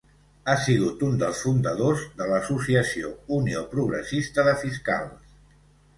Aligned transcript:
Ha 0.51 0.53
sigut 0.61 1.03
un 1.07 1.19
dels 1.23 1.41
fundadors 1.47 2.07
de 2.21 2.27
l'associació 2.31 3.13
Unió 3.39 3.63
Progressista 3.75 4.47
de 4.53 4.57
Fiscals. 4.67 5.41